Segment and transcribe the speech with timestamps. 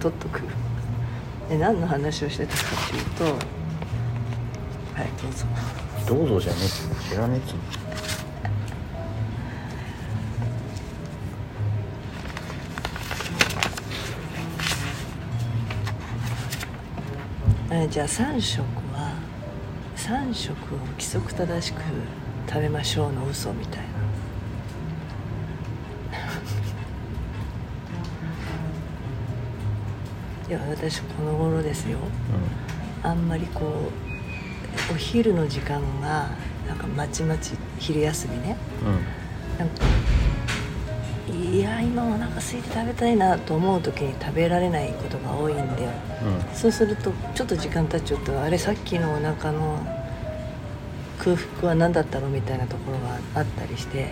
[0.00, 0.42] 取っとく。
[1.48, 3.34] で何の話をしてたかっていうとはい
[5.22, 5.46] どうぞ。
[6.08, 7.40] どうぞじゃねえ知らねえ
[17.88, 18.62] じゃあ3食
[18.92, 19.14] は
[19.96, 21.80] 3食を規則正しく
[22.48, 23.89] 食べましょうの嘘みたいな
[30.50, 31.98] いや私この頃ですよ。
[33.04, 33.66] あんまりこ
[34.90, 36.28] うお昼の時間が
[36.66, 38.56] なんかまちまち昼休みね。
[38.82, 39.64] うん。
[39.64, 39.84] なんか
[41.32, 45.90] いや今お腹空いて食べたいなと思う時に食べられないことが多いんだよ。
[46.24, 46.56] うん。
[46.56, 49.78] そうするとちょっと時間経っちゃうとあれさっきのお腹の
[51.20, 54.06] 空腹は何だったのみたいなところがあったりして、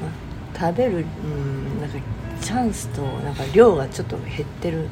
[0.00, 1.98] まあ食べる、うん、なんか
[2.40, 4.88] チャンスとなんか量がちょっと減ってるうん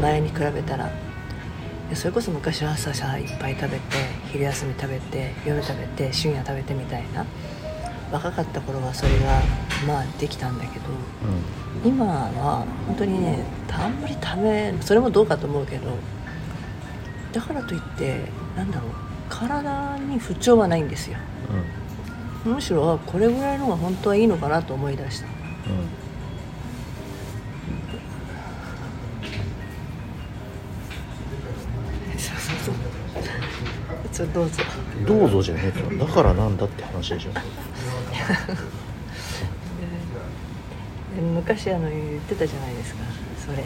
[0.00, 0.90] 前に比べたら。
[1.88, 3.82] でそれこそ昔は朝さいっぱい食べて
[4.30, 7.24] 昼休み食べて夜食べて深夜食べてみたいな。
[8.12, 9.40] 若かった頃はそれが
[9.86, 10.84] まあできたんだけど。
[11.84, 15.96] 今は本当にねあんまり食べそれもどうかと思うけど。
[17.32, 18.22] だからといって
[18.56, 18.90] なんだろう。
[19.28, 21.18] 体に不調はないんですよ。
[22.44, 25.26] むしろあこれぐらいのが本当はいいのかなと思い出した。
[25.26, 25.32] うん
[34.26, 34.62] どうぞ。
[34.98, 37.30] うんどうぞじゃねえだからなんだって話でしょ。
[37.32, 37.40] で
[41.22, 43.00] 昔あの言ってたじゃないですか。
[43.46, 43.64] それ。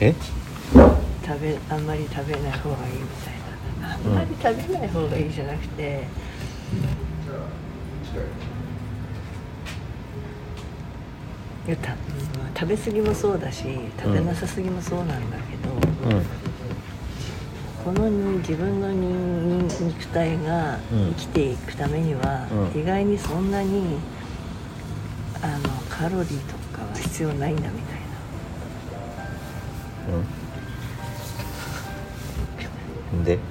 [0.00, 0.14] え？
[1.26, 3.34] 食べあんまり食べない方がいいみたい
[3.80, 3.94] な。
[3.94, 6.06] あんまり食べない方がいいじゃなくて、
[6.72, 6.84] うん
[12.54, 13.64] 食べ過ぎもそうだし
[13.98, 15.70] 食べなさすぎもそうなんだけど、
[16.16, 16.22] うん
[17.84, 21.14] この自分の人人肉体がうん。
[21.16, 22.80] 生きていくためには、うん。
[22.80, 23.98] 意外にそんなに
[25.42, 27.98] あのカロリーとかは必要ないんだみたい
[33.12, 33.24] うん。
[33.24, 33.38] で？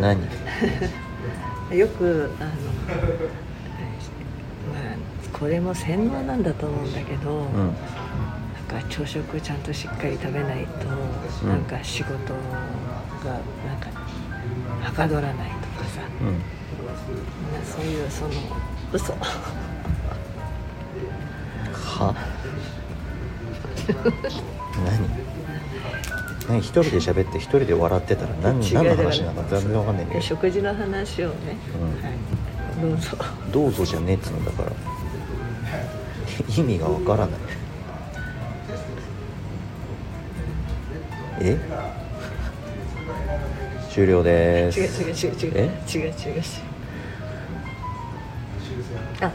[0.00, 0.20] 何？
[1.70, 2.54] なよくあの、ま
[2.94, 3.43] あ、
[5.44, 7.52] これも洗脳なんだと思うんだけど、うん。
[7.52, 7.74] なん
[8.66, 10.88] か朝食ちゃんとしっかり食べないと、
[11.42, 11.50] うん。
[11.50, 12.24] なんか仕事がな
[13.74, 13.90] んか
[14.80, 15.50] はかどらないと
[15.82, 16.28] かさ、うん。
[16.28, 16.34] ま
[17.62, 18.30] あそういうその
[18.90, 19.12] 嘘。
[19.12, 19.18] は。
[26.48, 26.48] 何？
[26.48, 26.60] 何？
[26.60, 28.72] 一人で喋って一人で笑ってたら何？
[28.72, 31.88] 何の話なのか全然わかんないけ食事の話をね、うん。
[32.02, 32.12] はい、
[32.90, 33.10] どうぞ。
[33.52, 34.72] どどうぞじゃねえっつうんだから
[36.56, 37.40] 意味がわからない。
[41.40, 41.58] え？
[43.90, 46.42] 終了で違うす違う違う違うえ違う違う違う。
[49.20, 49.32] あ。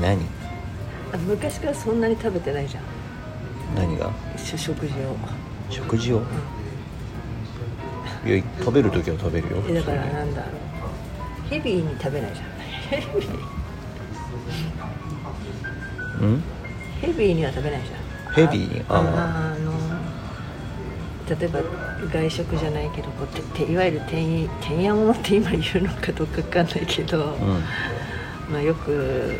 [0.00, 0.18] 何？
[1.12, 2.82] あ昔からそんなに食べてないじゃん。
[3.74, 4.12] 何が？
[4.36, 5.16] し食事を。
[5.70, 6.22] 食事を？
[8.26, 9.62] いや食べる時は食べるよ。
[9.68, 10.52] えだからなんだろう。
[11.48, 12.46] ヘビーに食べないじゃん。
[12.90, 13.38] ヘビー。
[16.22, 16.42] うん
[17.00, 17.94] ヘビーには食べないじゃ
[18.30, 18.34] ん。
[18.34, 18.74] ヘビー？
[18.74, 19.72] にあああの
[21.38, 21.60] 例えば
[22.12, 27.62] 外食じゃないけどこうてていわゆるてんてんやものって今言うのかどうかわかんないけど、うん。
[28.52, 29.34] まあ、よく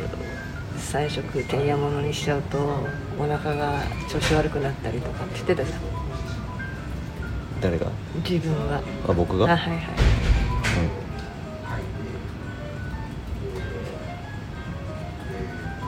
[0.79, 2.59] 3食てんやものにしちゃうと
[3.19, 3.81] お腹が
[4.11, 5.81] 調子悪くなったりとかって言ってたじゃん
[7.61, 7.87] 誰が？
[8.28, 9.44] 自分はあ僕が？
[9.47, 9.81] あはいはい。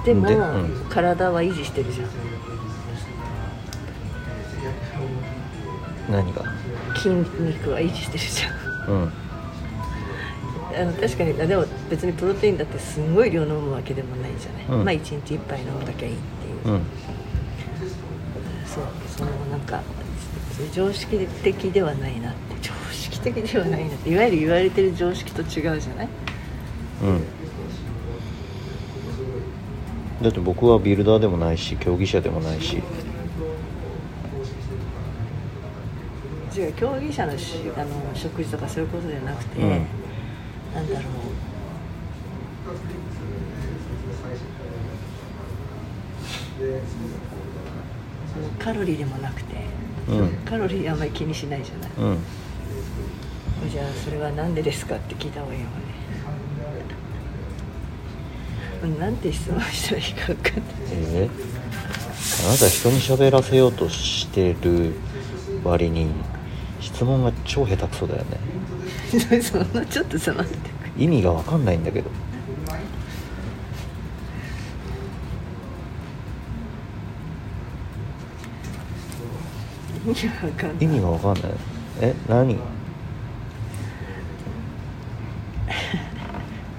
[0.05, 0.87] でもでうん。
[0.89, 2.07] 体は維持してるじゃん。
[2.07, 2.13] うん
[6.11, 6.43] 何が？
[6.97, 8.51] 筋肉は維持してるじゃ
[8.91, 8.95] ん。
[8.95, 9.13] うん。
[10.75, 14.85] あの確かにあでも別にプロテインだってすごい量飲むわけでもないじゃない、うん。
[14.85, 16.21] まあ1日1杯飲むだけはいいっ
[16.63, 16.83] ていう、うん。
[18.65, 19.83] そうそのなんか
[20.73, 22.39] 常識的ではないなって。
[22.61, 24.11] 常識的ではないなって。
[24.11, 26.09] いわゆる言われてる常識と違うじゃない？
[27.03, 27.25] うん。
[30.23, 32.83] だって僕はビルダーでもないし競技者でもないし。
[36.57, 39.69] 違う競技者のしあの食事とかそういうことじゃなくて、うん。
[39.69, 41.03] なんだろう。
[48.59, 49.55] カロリーでもなくて。
[49.55, 49.88] うん
[50.45, 51.91] カロリーあんまり気にしないじゃない。
[51.99, 52.19] うん。
[53.71, 55.85] じゃあそれは何でですかって聞いた方がいいのかね。
[58.85, 58.99] うん。
[58.99, 60.65] なんて質問したらいいか分かんない。
[60.91, 64.95] えー、あなた人に喋らせようとしてる
[65.65, 66.09] 割に
[66.81, 68.39] 質問が超下手くそだよね。
[69.43, 72.11] そんなちょっとさ待って意味が分かんないんだけど
[80.09, 80.85] 意味が分かんない。
[80.85, 81.43] 意味が分かんない。
[82.01, 82.57] え何？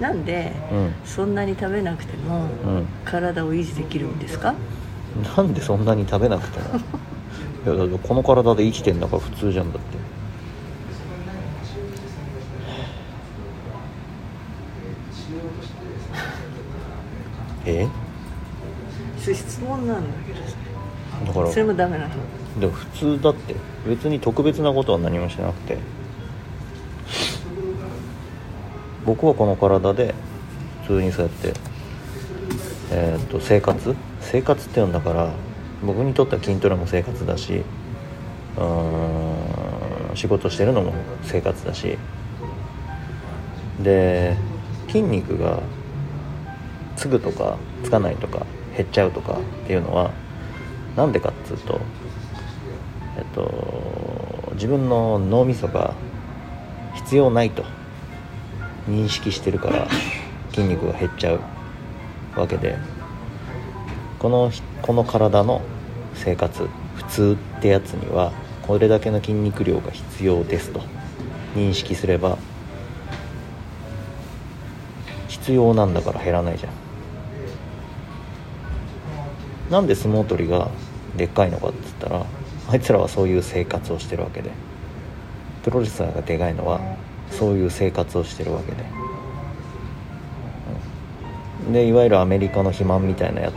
[0.00, 0.92] なんで、うん。
[1.04, 2.86] そんなに食べなくても、うん。
[3.04, 4.54] 体を維持できるんですか？
[5.36, 6.80] なんでそんなに食べなくても？
[7.66, 9.98] いやだってこの体で生きてんだから普通じゃんだって。
[17.70, 17.86] え？
[19.18, 20.56] 質問なんだけどさ。
[21.26, 21.50] だから。
[21.50, 22.10] それもダメなの
[22.58, 22.86] でも普
[23.16, 23.54] 通だって
[23.86, 25.78] 別に特別なことは何もしなくて。
[29.06, 30.14] 僕はこの体で
[30.82, 31.54] 普通にそうやって、
[32.92, 33.96] えー、と生活？
[34.20, 35.32] 生活っていうんだから
[35.82, 37.62] 僕にとっては筋トレも生活だし
[38.58, 40.92] うん仕事してるのも
[41.22, 41.96] 生活だし。
[43.82, 44.36] で
[44.88, 45.62] 筋肉が
[46.96, 48.44] つぐとかつかないとか
[48.76, 50.10] 減っちゃうとかっていうのは
[50.96, 51.80] なんでかっつうと
[53.20, 55.94] えっと自分の脳みそが
[56.94, 57.64] 必要ないと
[58.88, 59.86] 認識してるから
[60.50, 61.40] 筋肉が減っちゃう
[62.36, 62.76] わけで
[64.18, 64.50] この
[64.82, 65.62] この体の
[66.14, 68.32] 生活普通ってやつには
[68.66, 70.80] これだけの筋肉量が必要ですと
[71.54, 72.38] 認識すれば
[75.28, 76.72] 必要なんだから減らないじゃん。
[79.70, 80.68] なんで相撲取りが
[81.16, 82.26] でっかいのかって言ったら
[82.70, 84.50] あいつらはそういう生活をしてるわけで。
[85.62, 86.80] プロレスラーがでかいのは
[87.30, 88.84] そういう生活をしてるわけで、
[91.66, 91.72] うん。
[91.72, 93.56] でいわゆるアメリカの肥満みたいなやつ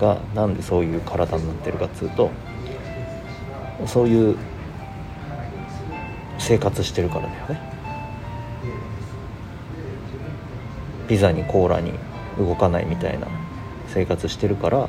[0.00, 2.30] がなんでそういう体になってるかっつうと
[3.86, 4.36] そういう
[6.38, 7.60] 生活してるからだよね。
[11.08, 11.92] ピザにコーラに
[12.38, 13.26] 動かないみたいな
[13.88, 14.88] 生活してるから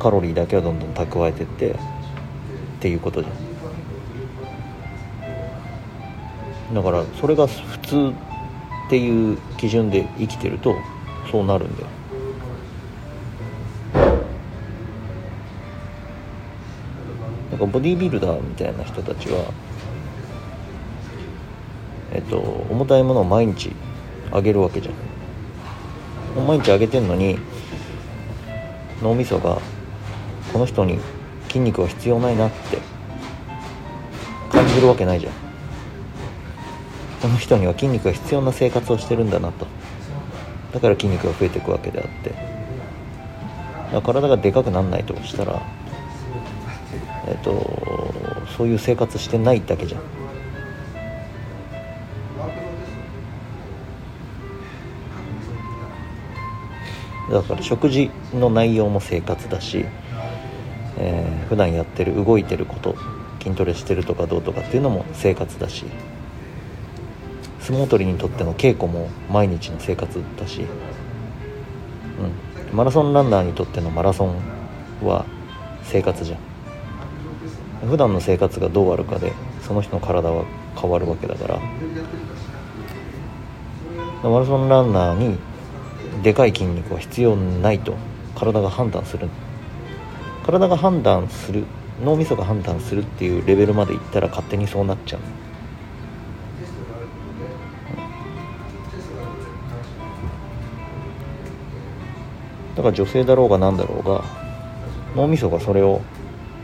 [0.00, 1.76] カロリーだけはどんどん蓄えてって
[2.80, 3.30] っていうことじゃ
[6.72, 6.74] ん。
[6.74, 8.14] だからそれが普通
[8.86, 10.74] っていう基準で生きてると
[11.30, 11.88] そうなるんだよ。
[17.50, 19.52] なんかボディービルダーみたいな人たちは
[22.14, 23.72] えっと重たいものを毎日
[24.32, 24.92] あげるわけじゃ
[26.40, 26.46] ん。
[26.46, 27.38] 毎日あげてんのに
[29.02, 29.58] 脳みそが
[30.54, 30.98] この人に
[31.50, 32.78] 筋肉は必要ないなって。
[34.50, 35.32] 感じるわけないじゃん。
[37.20, 39.66] この人には筋肉が必要な生活をしてるんだなと。
[40.72, 42.30] だから筋肉が増えていくわけであって。
[42.30, 42.42] だか
[43.92, 45.60] ら体がでかくならないとしたら
[47.26, 48.14] えっと
[48.56, 50.00] そういう生活してないだけじゃん。
[57.32, 59.84] だから食事の内容も生活だし、
[61.00, 62.94] えー普段やってる動いてること
[63.42, 65.84] 筋トレしてるとかどうとかっていうのも生活だし
[67.58, 70.64] 相撲取りにとっての稽古も毎日の生活だし、う
[72.72, 74.36] ん、マラソンランナーにとってのマラソン
[75.02, 75.26] は
[75.82, 77.88] 生活じゃん。
[77.88, 80.44] 普段の生活がどうあるかでその人の体は
[80.80, 81.60] 変わるわけだから。
[84.22, 85.38] マラソンランナーに
[86.22, 87.94] でかい筋肉は必要ないと
[88.36, 89.28] 体が判断する。
[90.44, 91.64] 体が判断する
[92.02, 95.20] 脳みそが判断するっていうレベルまでいったら勝手にそうなっちゃう。
[102.76, 104.24] だから女性だろうが何だろうが
[105.14, 106.00] 脳みそがそれを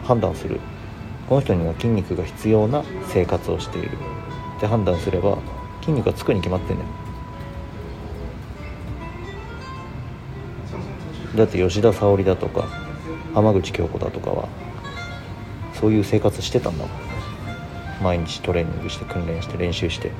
[0.04, 0.60] 判断する。
[1.28, 3.90] この人には筋肉が必要な生活をしている。
[4.56, 5.38] って判断すれば
[5.80, 6.88] 筋肉がつくに決まってんだよ。
[11.36, 12.85] だって吉田沙保里だとか
[13.36, 14.48] 浜口京子だとかは
[15.74, 16.96] そういう生活してたんだもん。
[18.02, 20.10] 毎日トレーニングして訓練して練習して。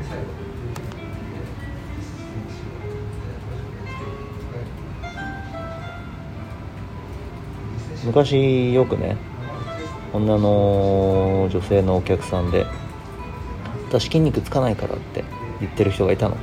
[8.05, 9.17] 昔よくね
[10.13, 12.67] 女の女性のお客さんで
[13.89, 15.25] 「私筋肉つかないから」って
[15.61, 16.37] 言ってる人がいたの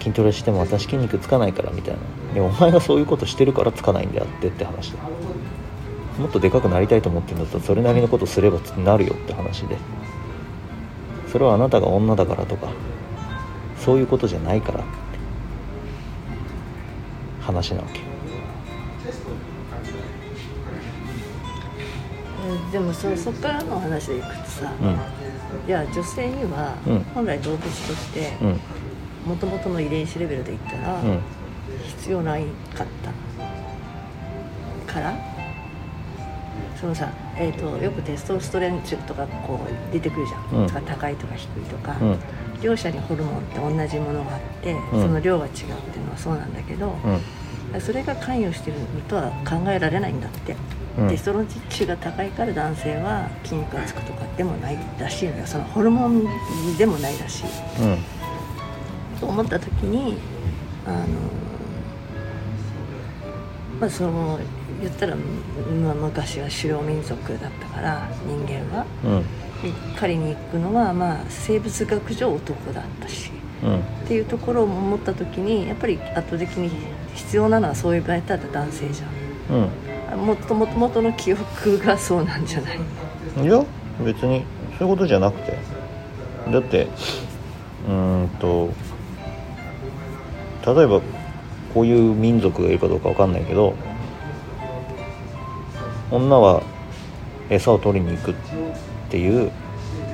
[0.00, 2.00] 筋トレしても私筋肉つかないからみたいな
[2.34, 4.98] でお前がそういうことしてるからつかないんであってって話だ
[6.18, 9.76] もっとでかくなりたいと思ってるんだったらそれなりのことすればなるよって話で。
[11.30, 12.68] それはあなたが女だからとか
[13.76, 14.88] そういうことじゃないからって。
[17.40, 18.00] 話なわけ。
[22.46, 25.68] えでもそそっからの話でいくとさ、うん。
[25.68, 27.00] いや女性にはうん。
[27.14, 28.60] 本来動物としてうん。
[29.26, 31.20] もともとの遺伝子レベルで言ったらうん。
[31.86, 32.44] 必要ない
[32.74, 32.86] かっ
[34.86, 35.33] たから
[36.84, 40.68] そのさ、えー、とよくテストストレン値とかこう出てくるじゃん、うん。
[40.68, 42.18] 高いとか低いとか、うん。
[42.60, 45.02] 両者にホルモンって同じものがあって、うん。
[45.02, 46.94] その量が違うっていうのはそうなんだけど、
[47.72, 47.80] うん。
[47.80, 48.76] それが関与してる
[49.08, 50.56] とは考えられないんだって、
[50.98, 51.08] うん。
[51.08, 55.46] テストロン値が高いから男性は筋肉がつくとかでもないらしいのよ。
[55.46, 56.26] そのホルモン
[56.76, 57.46] でもないらしい。
[57.80, 57.98] うん。
[59.18, 60.18] と思った時に
[60.84, 60.98] あの
[63.80, 64.38] まあその
[64.84, 68.86] 言ったら、まあ、昔は狩猟民族だったから人間は。
[69.04, 69.24] うん。
[69.96, 73.30] 狩りに行くのはまあ生物学上男だったし。
[73.62, 73.78] うん。
[73.78, 76.70] っていうところを思った時にやっぱり圧倒的に
[77.14, 79.56] 必要なのはそういう場合だったら男性じゃん。
[79.56, 79.68] うん。
[80.12, 82.78] あもっともともとの記憶がそうなんじゃない
[83.42, 83.64] いや
[84.04, 84.44] 別に
[84.78, 85.56] そういうことじゃなくて。
[86.50, 86.88] だって
[87.88, 88.70] うーんと
[90.66, 91.00] 例えば
[91.72, 93.74] こういう民族がいるかどうかわかんないけど
[96.10, 96.62] 女は
[97.50, 98.34] 餌を取りに行くっ
[99.10, 99.50] ていう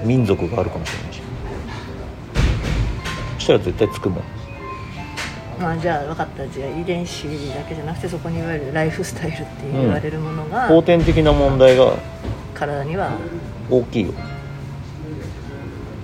[0.05, 1.23] 民族があるかもしれないし。
[3.35, 4.25] そしたら絶対つくもん。
[5.61, 6.49] まあじゃあ分かった。
[6.49, 11.95] じゃあ遺伝子だけじゃなくてそこにいわゆるライフスタイルって言われるものが、後天的な問題が
[12.55, 13.13] 体には
[13.71, 14.13] 大きいよ。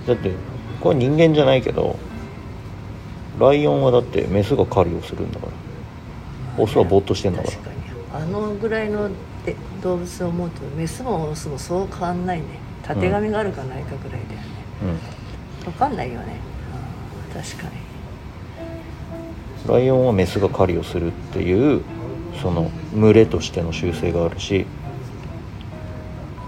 [0.05, 0.31] だって
[0.79, 1.97] これ人間じゃないけど
[3.39, 5.51] ライオンはだってメスが狩りをするんだから。
[6.59, 7.49] オスはぼーっとしてんだか
[8.11, 8.19] ら。
[8.19, 9.15] あのぐらいので
[9.81, 12.45] 動物を思うとメスもオスもそう変わんないね。
[12.83, 14.41] たてがみがあるかないかぐらいだよ
[14.93, 14.99] ね、
[15.65, 16.37] 分かんないよね。
[17.33, 17.75] あー確かに。
[19.65, 21.81] うん、ライオンはメスが狩りをするっていう
[22.41, 24.65] その群れとしての習性があるし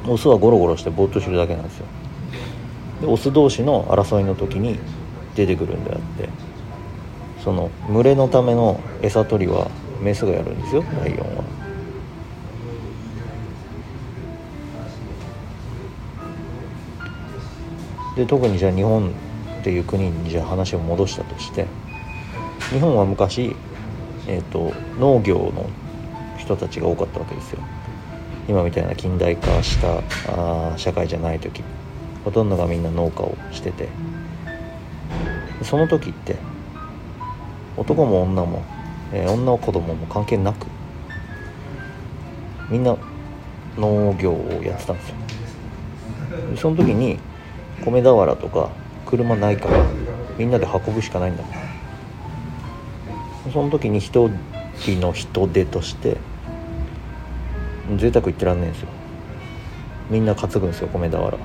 [0.07, 1.85] オスはゴロゴロしてぼーっとしてるだけなんですよ。
[3.01, 4.79] でオス同士の争いの時に
[5.35, 6.29] 出てくるんであって
[7.43, 9.69] その群れのための餌取りは
[10.01, 11.43] メスがやるんですよライオンは
[18.19, 19.11] で特にじゃあ日本
[19.61, 21.65] っていう国にじゃあ話を戻したとして
[22.69, 23.55] 日本は昔、
[24.27, 25.69] えー、と農業の
[26.37, 27.61] 人たちが多かったわけですよ。
[28.49, 31.63] 今みたいな近代化したあ社会じゃない時
[32.25, 33.87] ほとんどがみんな農家をしてて。
[35.63, 36.37] その時って
[37.75, 38.63] 男も女も、
[39.13, 40.67] えー女子供も関係なく
[42.69, 42.97] みんな
[43.77, 45.15] 農業をやってたんですよ。
[46.57, 47.19] その時に
[47.85, 48.69] 米俵とか
[49.05, 49.85] 車ないから
[50.37, 51.53] みんなで運ぶしかないんだもん。
[53.51, 54.29] その時に一
[54.85, 56.17] 人の人手として
[57.97, 58.89] 贅沢言ってらんねえんですよ。
[60.09, 61.37] みんな担ぐんですよ米俵。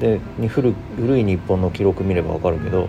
[0.00, 2.88] でに古古い日本の記録見れば分かるけど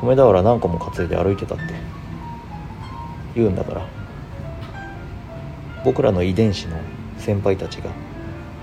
[0.00, 1.64] 米俵何個も担いで歩いてたって
[3.34, 4.00] 言うんだから。
[5.82, 6.76] 僕らの遺伝子の
[7.16, 7.90] 先輩たちが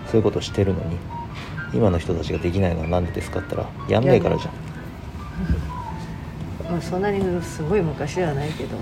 [0.06, 0.98] そういうことしてるのに
[1.78, 4.54] 今の人たちができないのは何でですかって言ったらやんねえからじゃん。
[6.72, 8.76] まあそんなにすごい昔ではないけど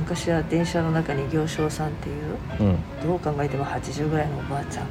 [0.00, 2.14] 昔は電車の中に行商さんっていう
[2.60, 2.76] うん。
[3.02, 4.90] どう考えても80ぐらいのおばあちゃんが